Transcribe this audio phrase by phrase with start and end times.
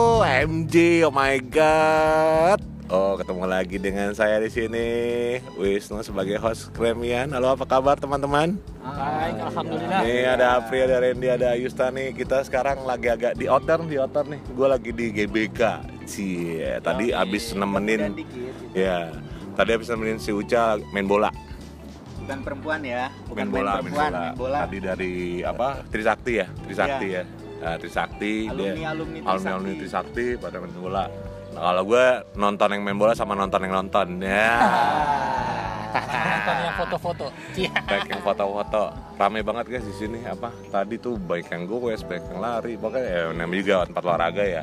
[0.00, 2.56] Oh, MJ, oh my god.
[2.88, 4.88] Oh, ketemu lagi dengan saya di sini,
[5.60, 7.36] Wisnu sebagai host Kremian.
[7.36, 8.56] Halo, apa kabar teman-teman?
[8.80, 10.00] Baik, alhamdulillah.
[10.00, 12.16] Nih ada Apri, ada Randy, ada Yusta nih.
[12.16, 14.40] Kita sekarang lagi agak di outer, di outer nih.
[14.56, 15.60] Gue lagi di GBK.
[16.08, 18.24] Cie, tadi abis nemenin,
[18.72, 19.12] ya.
[19.52, 21.28] Tadi abis nemenin si Uca main bola.
[22.24, 24.20] Bukan perempuan ya, bukan main bola, main perempuan, bola.
[24.24, 24.58] main bola.
[24.64, 25.12] Tadi dari
[25.44, 25.84] apa?
[25.92, 27.22] Trisakti ya, Trisakti ya.
[27.60, 29.48] Nah, Trisakti Alumni- dia alumni alumni Trisakti.
[29.52, 31.04] alumni Trisakti pada main bola.
[31.50, 34.48] Nah, kalau gue nonton yang main bola sama nonton yang nonton ya.
[35.90, 37.26] Nonton yang foto-foto.
[37.60, 37.72] Iya.
[37.82, 38.82] Baik yang foto-foto,
[39.14, 40.48] rame banget guys di sini apa?
[40.70, 44.62] Tadi tuh baik yang gue, baik yang lari, pokoknya ya namanya juga tempat olahraga ya.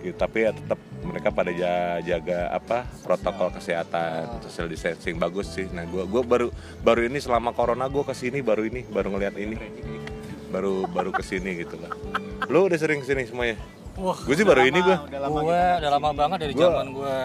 [0.00, 5.66] Gitu, tapi ya tetap mereka pada ja- jaga apa protokol kesehatan, social distancing bagus sih.
[5.68, 6.48] Nah, gue gua baru
[6.80, 9.56] baru ini selama corona gue ke sini baru ini baru ngeliat ini,
[10.54, 11.90] baru baru ke sini gitu lah.
[12.46, 13.58] Lu udah sering ke sini semuanya?
[13.94, 14.96] Wah, Gue sih baru ini gue.
[15.06, 17.16] Udah lama gue udah lama banget dari Gua- zaman gue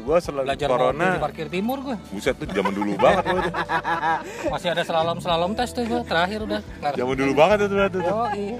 [0.00, 1.06] gue selalu belajar corona.
[1.06, 1.96] di parkir timur gue.
[2.10, 3.40] Buset tuh zaman dulu banget tuh.
[4.52, 6.60] Masih ada slalom slalom tes tuh gue terakhir udah.
[6.92, 7.88] Zaman dulu banget tuh tuh.
[7.90, 8.02] tuh.
[8.06, 8.56] Oh, iya.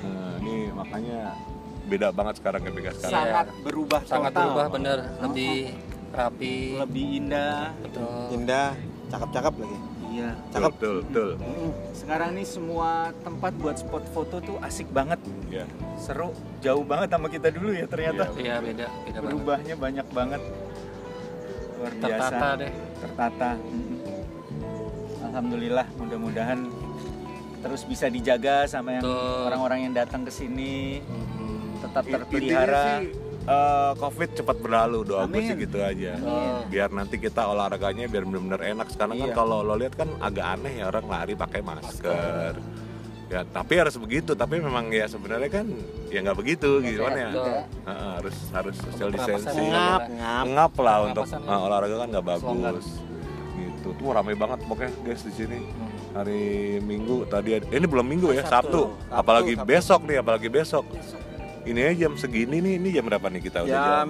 [0.00, 1.20] Nah, ini makanya
[1.84, 3.12] beda banget sekarang GBK sekarang.
[3.14, 4.44] sangat berubah Sangat total.
[4.44, 5.56] berubah bener, lebih
[6.10, 6.56] rapi.
[6.78, 7.72] lebih indah.
[7.80, 8.08] Betul.
[8.32, 8.68] indah
[9.08, 9.76] cakep-cakep lagi
[10.18, 10.32] Iya.
[10.50, 11.30] Betul, betul, betul.
[11.92, 15.64] Sekarang nih semua tempat buat spot foto tuh asik banget, Ya.
[15.96, 18.26] seru, jauh banget sama kita dulu ya ternyata.
[18.34, 19.22] Iya beda, beda banget.
[19.24, 20.42] Berubahnya banyak banget.
[21.78, 22.10] Luar biasa.
[22.28, 22.72] Tertata deh.
[22.98, 23.50] tertata.
[25.20, 26.60] Alhamdulillah, mudah-mudahan
[27.58, 29.04] terus bisa dijaga sama yang
[29.44, 31.78] orang-orang yang datang ke sini Hmm.
[31.80, 32.82] tetap I- Intinya terpelihara.
[32.98, 36.12] sih eh, COVID cepat berlalu doa gue sih gitu aja.
[36.14, 36.68] Amin.
[36.68, 38.92] Biar nanti kita olahraganya biar benar-benar enak.
[38.92, 39.36] Sekarang kan Iya.
[39.36, 42.54] kalau lo lihat kan agak aneh ya orang lari pakai masker.
[43.28, 44.32] Ya tapi harus begitu.
[44.32, 45.66] Tapi memang ya sebenarnya kan
[46.08, 47.30] ya nggak begitu gitu kan ya.
[47.32, 49.68] Heeh, harus harus social distancing.
[49.68, 52.86] ngap ngap Ngap lah untuk eh, olahraga kan nggak bagus.
[53.58, 53.88] Gitu.
[53.96, 55.58] Tuh ramai banget pokoknya guys di sini.
[55.60, 55.86] Hmm.
[56.08, 56.42] Hari
[56.82, 58.90] Minggu tadi ini belum Minggu ya, Sabtu.
[58.90, 59.12] Sabtu.
[59.12, 59.68] Apalagi Sabtu.
[59.68, 60.84] besok nih, apalagi besok.
[61.68, 64.08] Ini aja jam segini nih, ini jam berapa nih kita udah jam?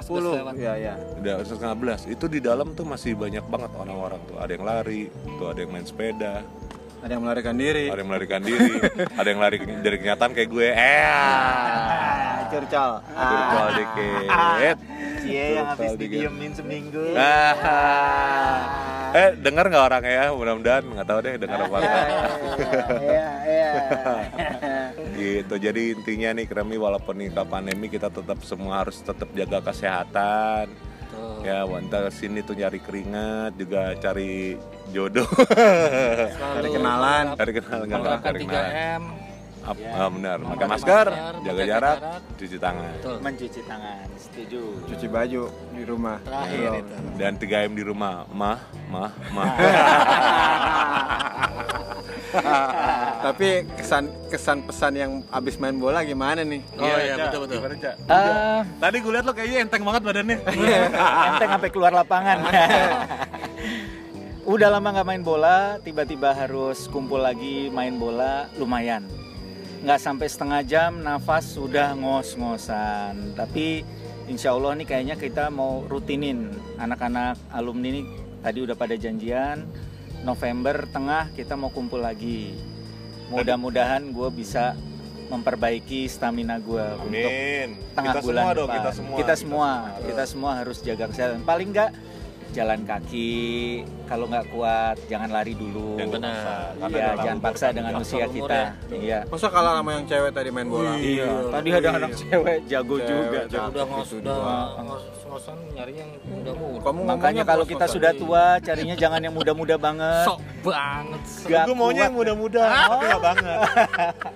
[0.00, 0.56] sepuluh lewat.
[0.56, 2.00] ya ya Udah setengah belas.
[2.08, 4.40] Itu di dalam tuh masih banyak banget orang-orang tuh.
[4.40, 6.48] Ada yang lari, tuh ada yang main sepeda,
[6.98, 8.72] ada yang melarikan diri ada yang melarikan diri,
[9.20, 10.68] ada yang lari dari kenyataan kayak gue.
[10.72, 14.76] Eh, ah, curcol curcol dikit.
[15.22, 17.04] Cie yang habis didiemin seminggu.
[17.14, 18.64] Ah.
[19.12, 20.24] Eh, dengar nggak orang ya?
[20.32, 22.06] Mudah-mudahan nggak tahu deh dengar apa enggak.
[23.12, 23.72] iya iya
[25.18, 30.70] gitu jadi intinya nih Kremi walaupun nih pandemi kita tetap semua harus tetap jaga kesehatan
[30.70, 31.42] Betul.
[31.42, 34.54] ya wanita ke sini tuh nyari keringat juga cari
[34.94, 37.24] jodoh Selalu Cari kenalan.
[37.34, 39.27] cari kenalan nggak cari kenalan 3M.
[39.68, 42.20] Ap- ah, benar pakai Memakai masker masker, jaga jarak jarak.
[42.34, 43.16] cuci tangan Betul.
[43.20, 44.62] Mencuci tangan, setuju.
[44.86, 46.94] cuci baju di rumah Terakhir itu.
[47.14, 49.48] dan 3M di rumah mah mah mah
[53.20, 57.56] tapi kesan kesan pesan yang abis main bola gimana nih Oh iya, betul betul.
[57.58, 57.74] Gimana?
[58.04, 60.36] Eh, tadi gue liat lo kayaknya enteng banget badannya
[61.28, 62.38] enteng sampai keluar lapangan.
[64.48, 69.04] Udah lama nggak main bola, tiba-tiba harus kumpul lagi main bola, lumayan.
[69.78, 73.38] Nggak sampai setengah jam, nafas sudah ngos-ngosan.
[73.38, 73.86] Tapi
[74.26, 76.50] insya Allah nih kayaknya kita mau rutinin
[76.82, 78.02] anak-anak alumni ini
[78.42, 79.62] tadi udah pada janjian.
[80.26, 82.58] November tengah kita mau kumpul lagi.
[83.30, 84.74] Mudah-mudahan gue bisa
[85.28, 87.32] memperbaiki stamina gue untuk
[87.92, 88.80] tengah kita bulan semua dong depan.
[88.80, 91.90] kita semua kita semua kita semua harus jaga kesehatan paling nggak
[92.50, 93.40] jalan kaki
[94.04, 96.70] kalau nggak kuat jangan lari dulu Jangan Benar.
[96.88, 98.96] iya jangan paksa dengan usia kita ya.
[98.96, 102.94] iya masa kalah sama yang cewek tadi main bola iya tadi ada anak cewek jago
[102.98, 103.68] Cewek juga jago.
[103.70, 104.38] Udah ngos, Itu udah
[104.80, 106.78] ngos-ngosan nyari yang muda-muda.
[106.80, 111.22] kamu makanya kalau kita sudah tua carinya jangan yang muda-muda banget Sok banget.
[111.64, 112.60] Gue maunya yang muda-muda,
[112.90, 113.58] tapi nggak banget.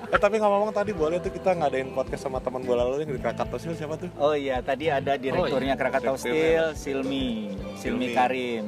[0.09, 3.19] eh, tapi ngomong tadi boleh tuh kita ngadain podcast sama teman bola lo yang di
[3.19, 4.09] Krakatau Steel siapa tuh?
[4.17, 8.17] Oh iya, tadi ada direkturnya Krakatau Steel, Silmi, Silmi Silmi.
[8.17, 8.65] Karim.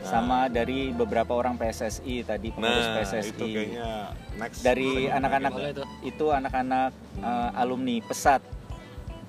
[0.00, 3.28] Sama dari beberapa orang PSSI tadi pengurus Nah, PSSI.
[3.28, 3.90] itu kayaknya
[4.36, 4.62] next.
[4.62, 5.86] dari anak-anak tuh.
[6.02, 8.40] itu anak-anak eh, alumni pesat.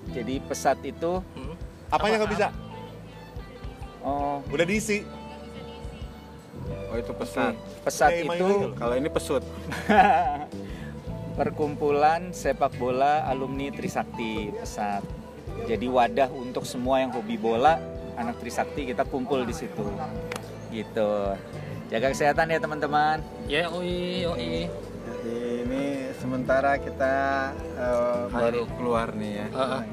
[0.09, 1.55] Jadi pesat itu Hmm.
[1.89, 2.47] Apanya nggak bisa?
[3.99, 5.01] oh Udah diisi.
[6.85, 7.53] oh itu pesat
[8.07, 8.69] Kayak main itu aja lo.
[8.73, 9.43] kalau ini pesut
[11.35, 15.01] perkumpulan sepak bola alumni Trisakti pesat.
[15.61, 17.77] Jadi wadah untuk semua yang hobi bola
[18.19, 19.87] anak Trisakti kita kumpul di situ.
[20.69, 21.11] Gitu.
[21.89, 23.17] Jaga kesehatan ya teman-teman.
[23.49, 24.69] Ya, oi, oi.
[25.09, 25.83] jadi ini
[26.21, 27.15] sementara kita
[27.79, 29.47] eh, baru keluar nih ya.
[29.55, 29.83] Ah, ah.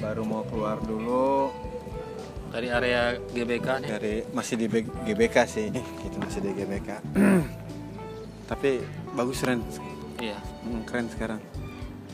[0.00, 1.52] Baru mau keluar dulu
[2.50, 3.90] dari area GBK nih.
[3.90, 5.68] dari masih di GBK sih.
[5.74, 6.88] Kita masih di GBK.
[8.50, 8.70] Tapi
[9.14, 9.60] bagus keren.
[10.18, 10.38] Iya.
[10.66, 11.40] Hmm, keren sekarang.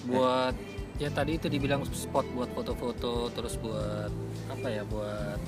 [0.09, 0.57] Buat
[1.01, 4.13] ya tadi itu dibilang spot buat foto-foto terus buat
[4.53, 5.41] apa ya buat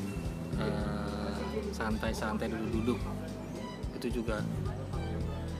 [0.56, 1.36] eh,
[1.76, 2.96] santai-santai duduk-duduk
[4.00, 4.40] itu juga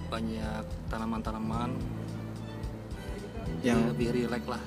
[0.08, 1.76] banyak tanaman-tanaman
[3.62, 4.62] Yang lebih rileks lah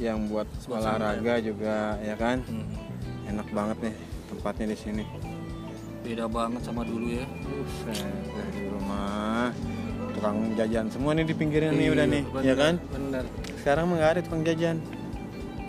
[0.00, 2.40] yang buat olahraga juga ya kan.
[2.48, 2.72] Hmm.
[3.28, 3.94] Enak banget nih
[4.32, 5.04] tempatnya di sini.
[6.00, 9.52] beda banget sama dulu ya Buset, dari rumah
[10.14, 12.74] tukang jajan semua nih di pinggirnya nih udah nih, Bener, ya kan?
[12.90, 13.24] bener
[13.60, 14.80] Sekarang mah ada tukang jajan.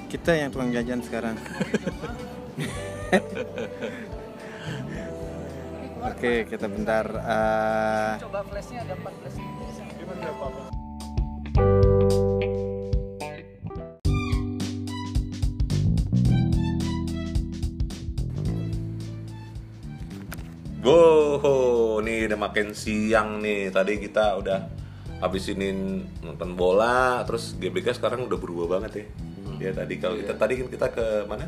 [0.07, 1.35] Kita yang tukang jajan sekarang.
[6.01, 7.05] Oke, kita bentar.
[7.13, 10.70] eh, Coba flashnya ada 4 flash.
[20.81, 20.97] Go,
[22.01, 23.69] nih udah makin siang nih.
[23.69, 24.65] Tadi kita udah
[25.21, 25.69] habis ini
[26.19, 29.05] nonton bola, terus GBK sekarang udah berubah banget ya.
[29.61, 31.45] Ya tadi kalau kita tadi kan kita ke mana?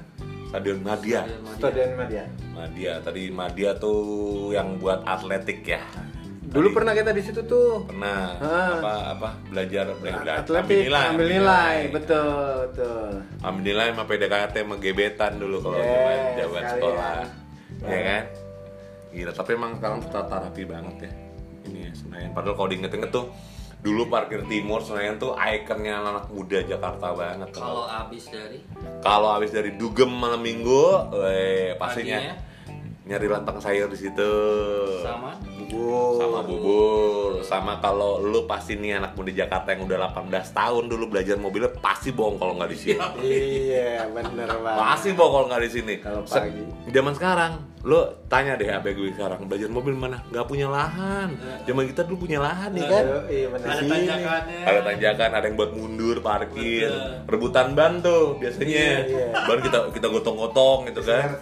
[0.47, 1.25] Stadion Madia.
[1.57, 2.29] Stadion Madia.
[2.53, 3.97] Madia tadi Madia tuh
[4.53, 5.81] yang buat atletik ya.
[6.45, 7.89] Dulu Tadi pernah kita di situ tuh.
[7.89, 8.77] pernah Ah.
[8.77, 13.09] apa apa belajar belajar Atletik, ambil nilai, betul, betul.
[13.41, 17.15] ambil nilai sama PDKT sama gebetan dulu kalau Yes, zaman sekolah
[17.83, 18.23] ya kan
[19.13, 21.11] gila tapi emang sekarang tata rapi banget ya.
[21.63, 22.31] Ini ya Senayan.
[22.35, 23.29] Padahal kalau diinget-inget tuh
[23.83, 27.53] dulu parkir timur Senayan tuh ikonnya anak muda Jakarta banget.
[27.53, 28.59] Kalau abis dari?
[29.03, 32.35] Kalau habis dari dugem malam minggu weh, pastinya
[33.03, 34.31] nyari lantang sayur di situ.
[35.03, 35.35] Sama?
[35.43, 36.15] Bubur.
[36.15, 37.31] sama bubur.
[37.43, 41.75] sama kalau lu pasti nih anak muda Jakarta yang udah 18 tahun dulu belajar mobilnya
[41.83, 42.99] pasti bohong kalau nggak di sini.
[43.19, 44.79] Iya, bener banget.
[44.79, 45.93] pasti bohong kalau nggak di sini.
[45.99, 46.63] Kalau pagi.
[46.95, 47.51] zaman sekarang
[47.83, 47.99] lu
[48.31, 50.23] tanya deh abg gue sekarang belajar mobil mana?
[50.31, 51.35] Nggak punya lahan.
[51.67, 53.03] Zaman kita dulu punya lahan nih kan?
[53.03, 54.61] Aduh, iya ada tanjakannya.
[54.63, 56.87] Ada tanjakan ada yang buat mundur parkir.
[57.27, 58.71] Rebutan ban tuh biasanya.
[58.71, 59.27] Iya, iya.
[59.35, 61.35] ban kita kita gotong-gotong gitu kan.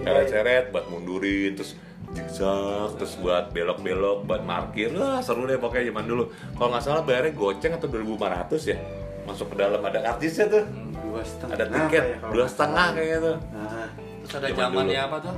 [0.00, 0.64] Seret-seret.
[0.64, 0.72] Iya.
[0.72, 1.76] buat mundurin terus
[2.16, 4.96] zigzag terus buat belok-belok buat parkir.
[4.96, 6.24] Lah seru deh pokoknya zaman dulu.
[6.56, 8.80] Kalau nggak salah bayarnya goceng atau 2500 ya?
[9.28, 10.64] Masuk ke dalam ada artisnya tuh.
[11.04, 11.52] Dua setengah.
[11.60, 12.96] ada tiket ya dua setengah salah?
[12.96, 13.36] kayaknya tuh.
[13.52, 13.88] Nah,
[14.24, 15.36] terus ada Zaman zamannya apa tuh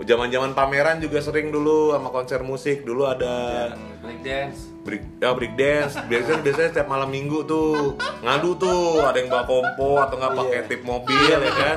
[0.00, 2.82] zaman-zaman pameran juga sering dulu sama konser musik.
[2.82, 3.34] Dulu ada
[3.98, 4.58] break dance.
[4.80, 5.94] Break ya break dance.
[6.00, 9.02] Biasanya biasanya setiap malam minggu tuh ngadu tuh.
[9.02, 11.76] Ada yang bawa kompo atau nggak pakai tip mobil ya kan?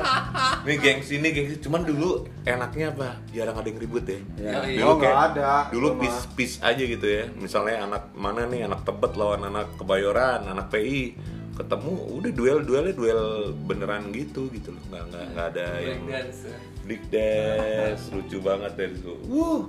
[0.62, 2.10] Ini gengsi ini gengsi cuman dulu
[2.42, 3.20] enaknya apa?
[3.28, 4.18] Jarang ada yang ribut ya.
[4.36, 4.52] Ya.
[4.64, 5.50] Iya, Oh, Dulu nggak kayak- ada.
[5.68, 6.24] dulu Itu pis mah.
[6.32, 7.24] pis aja gitu ya.
[7.34, 8.64] Misalnya anak mana nih?
[8.64, 11.18] Anak tebet lawan anak kebayoran anak PI
[11.52, 13.20] ketemu udah duel duelnya duel
[13.60, 14.80] beneran gitu gitu loh.
[14.88, 16.48] Nggak nggak nggak ada yang dance
[16.82, 19.66] break dance lucu banget dari itu wuh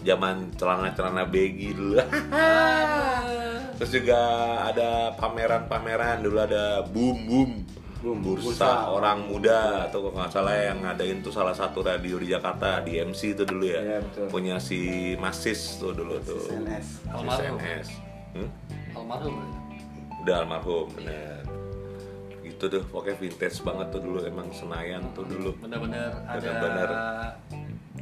[0.00, 1.98] zaman celana celana baggy dulu
[3.76, 4.20] terus juga
[4.64, 7.52] ada pameran-pameran dulu ada boom boom
[7.98, 8.70] Boom, bursa, bursa.
[8.88, 12.94] orang muda atau kalau nggak salah yang ngadain tuh salah satu radio di Jakarta di
[12.94, 14.26] MC itu dulu ya Iya, betul.
[14.30, 14.78] punya si
[15.18, 16.38] Masis tuh dulu tuh.
[16.38, 16.54] Si
[17.10, 17.58] Almarhum.
[17.58, 17.88] CNS
[18.28, 18.50] Hmm?
[18.94, 19.34] almarhum
[20.22, 21.37] udah almarhum bener
[22.58, 26.88] gitu tuh pokoknya vintage banget tuh dulu emang Senayan tuh dulu bener-bener ada Bener-bener.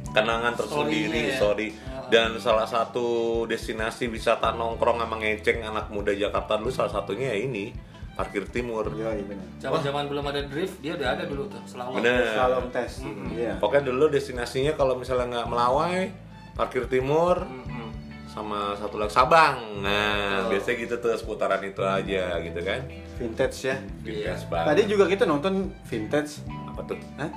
[0.07, 1.37] kenangan tersendiri ya.
[1.37, 1.67] sorry
[2.07, 3.05] dan salah satu
[3.45, 7.69] destinasi wisata nongkrong sama ngeceng anak muda Jakarta dulu salah satunya ya ini
[8.13, 9.45] parkir timur Iya, iya bener.
[9.59, 12.91] zaman-zaman belum ada drift dia udah ada dulu tuh selalu bener Slalom tes.
[13.29, 13.61] Iya.
[13.61, 16.09] pokoknya dulu destinasinya kalau misalnya nggak melawai
[16.53, 17.93] parkir timur Mm-mm.
[18.25, 23.75] sama satu lagi Sabang nah biasanya gitu tuh seputaran itu aja gitu kan Vintage ya.
[23.99, 24.67] Vintage banget.
[24.69, 26.45] Tadi juga kita nonton vintage.
[26.67, 27.31] apa tuh Hah?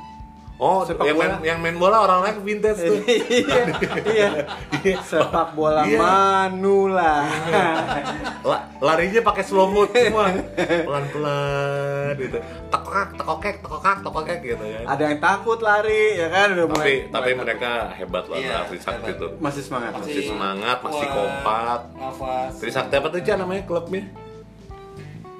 [0.60, 1.40] oh Sepak yang main bola.
[1.42, 3.00] yang main bola orang lain vintage tuh
[3.48, 3.64] iya,
[4.76, 4.96] iya.
[5.00, 5.96] Sepak bola Iya.
[5.96, 7.24] manula.
[8.42, 10.28] La- larinya pakai slow mo semua
[10.60, 16.46] pelan pelan gitu tekokak tekokek tekokak tekokek gitu kan Ada yang takut lari, ya kan?
[16.52, 19.90] Udah tapi mulai, tapi mereka hebat loh Iya, Trisakti tuh masih semangat.
[19.94, 24.04] masih Masih semangat masih kompak nafas Trisakti apa tuh Jan namanya klubnya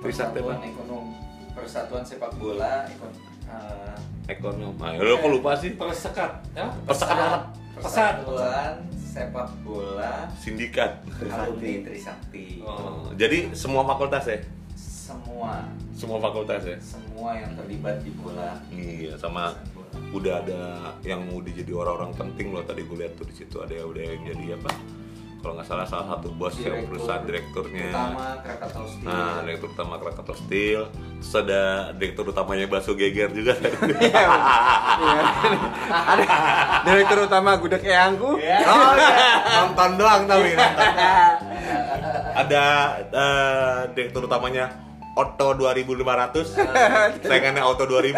[0.01, 1.05] Trisakti Persatuan apa ekonom.
[1.53, 3.13] Persatuan Sepak Bola ekon,
[3.45, 3.97] eh,
[4.33, 4.75] ekonom.
[4.81, 5.77] Ah lu kok lupa sih?
[5.77, 6.73] persekat ya?
[6.89, 7.53] Persekat.
[7.77, 10.25] Persatuan Sepak Bola.
[10.41, 11.05] Sindikat.
[11.29, 12.65] Alumni Trisakti.
[12.65, 14.41] Oh, jadi semua fakultas ya?
[14.73, 15.69] Semua.
[15.93, 16.79] Semua fakultas ya?
[16.81, 18.57] Semua yang terlibat di bola.
[18.73, 19.53] iya sama
[20.17, 22.65] udah ada yang udah jadi orang-orang penting loh.
[22.65, 24.73] Tadi gue lihat tuh di situ ada yang udah yang jadi apa
[25.41, 29.09] kalau nggak salah salah satu bos yang Direktur perusahaan direkturnya Utama Krakatau Steel.
[29.09, 35.23] nah direktur utama Krakatau Steel terus ada direktur utamanya Baso Geger juga Iya.
[36.11, 36.25] Ada
[36.85, 38.31] direktur utama gudeg eyangku.
[38.31, 38.59] oh iya
[39.59, 40.87] nonton doang tapi nonton.
[42.33, 42.65] ada
[43.11, 44.69] eh, direktur utamanya
[45.13, 46.47] Otto 2500
[47.21, 48.15] saingannya Auto 2000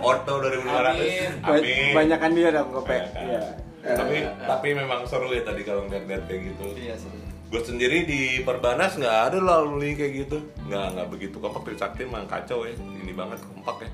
[0.00, 2.88] Otto 2500 amin Banyakan dia dong kope.
[2.90, 3.24] Banyakan.
[3.26, 3.42] Iya.
[3.80, 6.66] Tapi tapi memang seru ya tadi kalau ngeliat-ngeliat kayak gitu.
[6.76, 7.16] Iya, seru.
[7.50, 10.38] gue sendiri di Perbanas nggak ada lalu lintas kayak gitu.
[10.70, 11.62] Nggak nggak begitu kompak.
[11.66, 12.74] Trisakti emang kacau ya.
[12.76, 13.90] Ini banget kompak ya.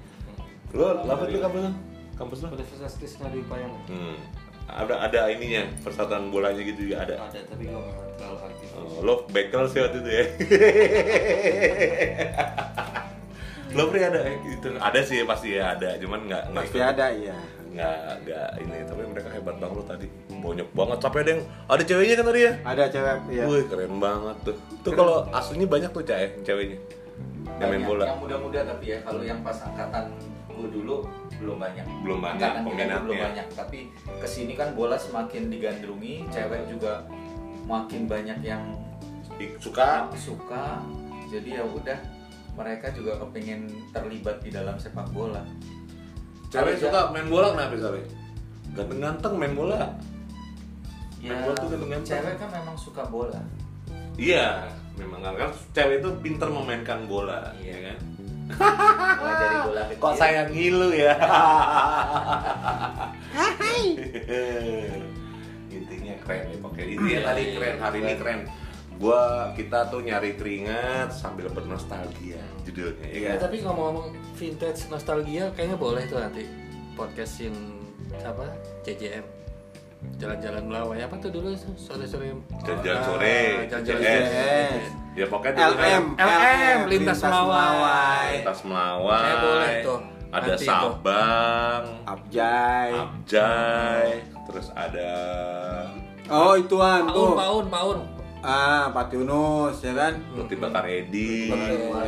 [0.76, 1.71] Lo apa tuh kampus lo
[2.16, 4.16] kampus lo Universitas Krishna Dwi Payang hmm.
[4.73, 7.14] ada ada ininya persatuan bolanya gitu juga ada.
[7.28, 10.25] Ada tapi gue nggak terlalu aktif Oh, lo bekel sih waktu itu ya.
[13.76, 14.33] Lo pernah ada ya?
[14.40, 16.00] Gitu ada sih pasti ya ada.
[16.00, 17.37] Cuman nggak nggak Pasti ada iya.
[17.76, 21.83] Nggak nggak ini tapi mereka hebat banget lo tadi banyak banget sampai ada yang ada
[21.85, 23.45] ceweknya kan tadi ya Ada cewek iya.
[23.45, 24.56] Wih keren banget tuh.
[24.80, 26.78] Tuh kalau aslinya banyak tuh cah ya ceweknya
[27.61, 28.04] yang main bola.
[28.04, 30.04] Yang muda-muda tapi ya kalau yang pas angkatan
[30.56, 31.04] gue dulu
[31.37, 31.85] belum banyak.
[32.00, 32.99] Belum banyak peminatnya.
[33.04, 33.47] belum banyak.
[33.52, 37.04] Tapi ke sini kan bola semakin digandrungi, cewek juga
[37.68, 38.62] makin banyak yang
[39.61, 40.09] Suka.
[40.16, 40.80] suka.
[41.28, 41.99] Jadi ya udah
[42.56, 45.45] mereka juga kepingin terlibat di dalam sepak bola.
[46.56, 48.04] Cewek Kalau suka main bola kenapa soalnya?
[48.72, 49.76] Ganteng-ganteng main bola.
[51.20, 52.08] Ya, Main bola tuh ganteng-ganteng.
[52.08, 53.40] cewek kan memang suka bola.
[54.16, 54.48] Iya,
[54.96, 57.68] memang kan kan cewek itu pinter memainkan bola, Iya.
[57.68, 57.98] ya kan?
[59.20, 60.00] Mulai bola kecil.
[60.00, 61.12] Kok saya ngilu ya?
[65.68, 68.40] Intinya keren ya, pokoknya intinya tadi keren, hari ini keren.
[68.96, 69.20] Gua
[69.52, 73.46] kita tuh nyari keringat sambil bernostalgia judulnya, ya Ya, kan?
[73.46, 76.48] tapi ngomong-ngomong vintage nostalgia kayaknya boleh tuh nanti
[76.92, 77.52] podcastin
[78.16, 78.48] apa
[78.82, 79.20] CJM
[80.16, 84.60] jalan-jalan melawai apa tuh dulu sore-sore Jalan-jalan Ah, sore, jalan-jalan sore.
[85.12, 88.28] Ya pokoknya LM, kan LM, lintas melawai.
[88.34, 89.32] Lintas Melawai.
[89.38, 89.98] Boleh tuh,
[90.28, 90.66] Ada nanti.
[90.66, 92.90] Sabang, Abjay.
[92.92, 94.06] Abjay,
[94.44, 95.12] terus ada
[96.26, 97.32] Oh, ituan Paun, tuh.
[97.34, 97.98] paun, paun.
[98.46, 100.22] Ah, Pati Unus ya kan?
[100.30, 101.50] Roti bakar Edi.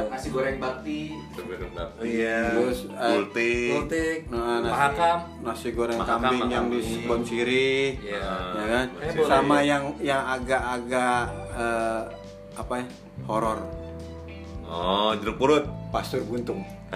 [0.07, 1.11] Nasi goreng bakti.
[1.99, 2.55] Iya.
[2.55, 3.71] Terus, eh, Gultik.
[3.75, 5.19] Gultik, Nah, nasi, Mahakam.
[5.43, 7.03] nasi goreng Mahakam, kambing yang di mahakam.
[7.03, 7.87] Kebon Sirih.
[7.99, 8.23] Iya.
[8.55, 8.87] Ya kan?
[9.03, 9.27] Eh, boleh.
[9.27, 11.23] Sama yang yang agak-agak
[11.59, 12.01] eh,
[12.55, 12.87] apa ya?
[13.27, 13.59] Horor.
[14.63, 15.67] Oh, jeruk purut.
[15.91, 16.63] Pastur Buntung.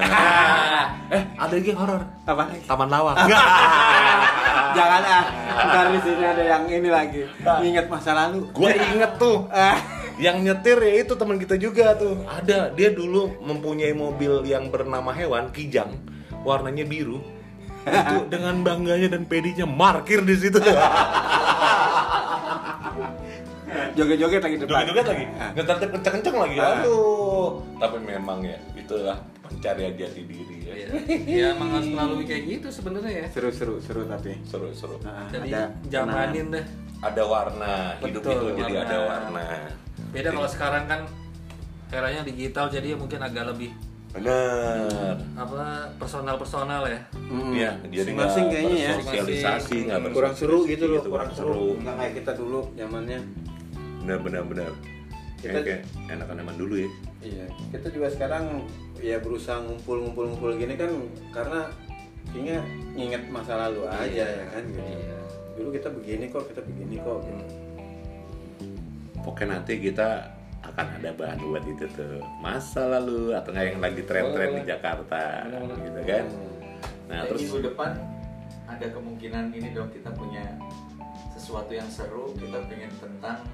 [1.11, 1.99] eh, ada lagi horor.
[2.23, 2.63] Apa lagi?
[2.63, 3.17] Taman Lawang.
[4.79, 5.25] Jangan ah.
[5.63, 7.23] Ntar di sini ada yang ini lagi.
[7.43, 8.49] Ingat masa lalu.
[8.51, 9.47] Gue inget tuh.
[9.53, 9.79] Ah,
[10.21, 12.21] Yang nyetir ya itu teman kita juga tuh.
[12.29, 15.89] Ada, dia dulu mempunyai mobil yang bernama hewan kijang,
[16.45, 17.19] warnanya biru.
[17.83, 20.61] Itu dengan bangganya dan pedinya markir di situ.
[23.93, 24.69] joget-joget lagi depan.
[24.69, 25.51] Joget-joget lagi, Ah.
[25.57, 26.57] ngetar kenceng-kenceng lagi.
[26.61, 26.71] Ah.
[26.81, 27.49] Aduh,
[27.81, 30.89] tapi memang ya itulah pencarian jati diri ya.
[30.89, 31.21] Iya.
[31.43, 33.27] Ya emang harus melalui kayak gitu sebenarnya ya.
[33.31, 34.37] Seru-seru seru tapi.
[34.43, 34.97] Seru-seru.
[35.01, 36.65] Nah, Jadi ada jamanin deh.
[36.99, 38.87] Ada warna, hidup Betul, itu jadi warna.
[38.87, 39.43] ada warna.
[40.11, 41.01] Beda kalau sekarang kan
[41.91, 43.75] eranya digital jadi ya mungkin agak lebih
[44.13, 45.17] Benar.
[45.35, 47.01] apa personal personal ya.
[47.13, 47.51] Hmm.
[47.51, 48.93] Iya, jadi Masing-masing nggak kayaknya ya.
[48.95, 51.75] bersosialisasi, nggak kurang seru gitu loh, gitu, kurang seru.
[51.77, 53.19] Nggak kayak kita dulu zamannya.
[54.05, 54.71] Benar, benar, benar.
[55.41, 56.91] Kayak, Kita- kayak enakan zaman dulu ya.
[57.23, 58.45] Iya, kita juga sekarang
[59.03, 60.91] ya berusaha ngumpul-ngumpul-ngumpul gini kan
[61.35, 61.69] karena
[62.31, 62.59] kayaknya
[62.95, 64.81] nginget masa lalu aja ya kan gitu.
[64.81, 65.19] Iya.
[65.53, 67.19] Dulu kita begini kok, kita begini kok.
[67.27, 67.45] Gitu.
[69.21, 70.33] Pokoknya nanti kita
[70.63, 75.23] akan ada bahan buat itu tuh masa lalu atau nggak yang lagi tren-tren di Jakarta
[75.51, 76.25] gitu kan
[77.11, 77.93] nah Nah, terus minggu depan
[78.65, 80.57] ada kemungkinan ini dong kita punya
[81.37, 83.45] sesuatu yang seru kita pengen tentang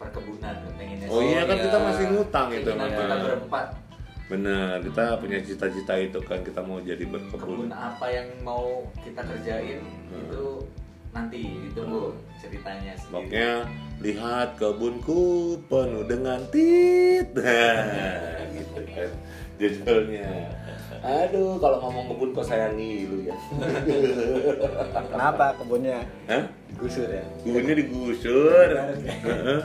[0.00, 1.64] perkebunan pengennya oh iya kan iya.
[1.68, 3.66] kita masih ngutang itu keinginan kita memang berempat
[4.28, 9.24] bener kita punya cita-cita itu kan kita mau jadi kebun berkebun apa yang mau kita
[9.24, 10.24] kerjain Hmm.
[10.24, 10.44] itu
[11.08, 13.12] nanti ditunggu ceritanya sendiri.
[13.12, 13.52] Pokoknya
[13.98, 15.20] lihat kebunku
[15.66, 17.28] penuh dengan tit.
[17.38, 19.10] Nah, gitu kan
[19.58, 20.28] judulnya.
[21.02, 23.36] Aduh kalau ngomong kebun kok saya ngilu ya.
[25.12, 26.00] Kenapa kebunnya?
[26.28, 26.44] Hah?
[26.78, 27.24] gusur ya?
[27.42, 28.68] kebunnya digusur.
[29.26, 29.60] Heeh.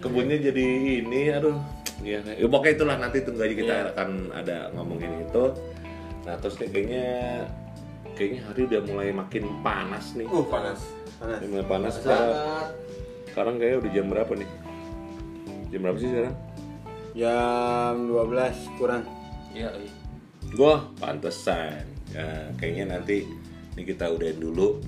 [0.00, 0.66] kebunnya jadi
[1.00, 1.56] ini aduh
[2.02, 3.86] ya, ya pokoknya itulah nanti tunggu aja kita Iya.
[3.94, 5.44] akan ada ngomongin itu.
[6.24, 7.06] Nah terus kayak- kayaknya
[8.14, 10.26] kayaknya hari udah mulai makin panas nih.
[10.26, 10.80] Uh panas,
[11.18, 11.38] panas.
[11.38, 11.92] Udah mulai panas.
[11.98, 12.32] Sekarang
[13.28, 14.50] sekarang kayaknya udah jam berapa nih?
[15.68, 16.34] Jam berapa sih sekarang?
[17.14, 19.02] Jam 12 kurang.
[19.54, 19.92] Iya, iya.
[20.54, 21.82] gua pantesan.
[22.10, 23.26] Ya, kayaknya nanti
[23.74, 24.78] ini kita udahin dulu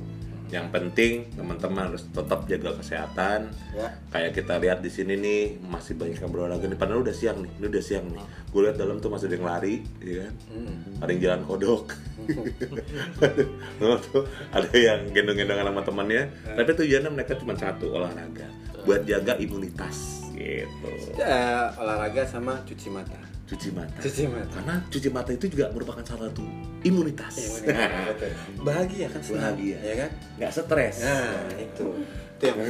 [0.46, 3.50] yang penting teman-teman harus tetap jaga kesehatan.
[3.74, 3.88] Ya.
[4.14, 6.78] kayak kita lihat di sini nih masih banyak yang berolahraga nih.
[6.78, 8.22] Padahal udah siang nih ini udah siang nih.
[8.54, 10.34] Gue lihat dalam tuh masih ada yang lari ya kan?
[10.54, 11.02] Hmm.
[11.02, 11.84] ada yang jalan kodok.
[14.10, 16.22] Tuh ada yang gendong-gendongan sama temannya.
[16.42, 18.48] Tapi tujuannya mereka cuma satu olahraga.
[18.86, 20.90] Buat jaga imunitas gitu.
[21.18, 23.35] Ya, olahraga sama cuci mata.
[23.46, 24.50] Cuci mata Cuci mata.
[24.52, 26.42] karena cuci mata itu juga merupakan salah satu
[26.82, 28.30] imunitas Iya, betul.
[28.66, 29.78] Bahagia kan senang, Bahagia.
[29.80, 30.10] ya kan?
[30.36, 31.86] nggak stres Nah, itu.
[32.36, 32.58] Itu yang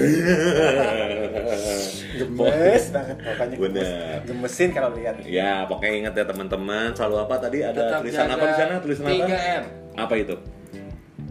[2.16, 3.66] gemes banget pokoknya gemes.
[3.66, 4.18] Bener.
[4.22, 5.14] Gemesin kalau lihat.
[5.22, 9.02] ya pokoknya ingat ya teman-teman selalu apa tadi ada Tetap tulisan apa di sana tulisan
[9.02, 9.62] apa 3M.
[9.96, 10.36] apa itu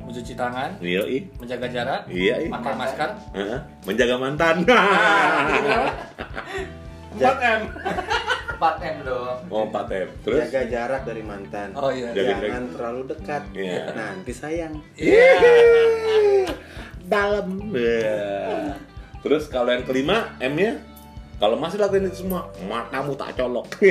[0.06, 1.18] Mencuci tangan, iya i.
[1.36, 2.46] menjaga jarak, iya i.
[2.48, 3.10] pakai masker.
[3.32, 3.60] Heeh.
[3.84, 4.56] menjaga mantan
[7.16, 7.62] 4M.
[8.56, 9.38] 4M dong.
[9.48, 11.68] oh 4 M terus Jaga jarak dari mantan.
[11.74, 12.10] Oh iya.
[12.12, 13.42] Jaga- Jangan terlalu dekat.
[13.52, 13.82] Iya.
[13.92, 14.74] Nanti sayang.
[14.96, 15.30] Iya.
[17.06, 18.74] dalam Ya.
[19.22, 20.72] terus kalau yang kelima M nya
[21.38, 23.68] kalau masih lakuin itu semua matamu tak colok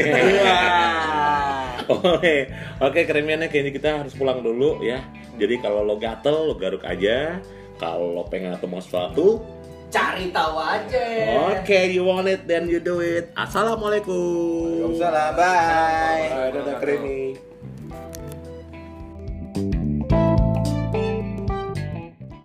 [1.94, 2.34] oke
[2.80, 4.98] oke kremiannya kayaknya kita harus pulang dulu ya
[5.36, 7.38] jadi kalau lo gatel lo garuk aja
[7.76, 9.42] kalau lo pengen ketemu sesuatu
[9.94, 11.06] Cari tahu aja.
[11.54, 15.30] oke you want it then you do it assalamualaikum Waalaikumsalam.
[15.38, 16.26] Bye.
[16.34, 17.23] Bye, dadah kremi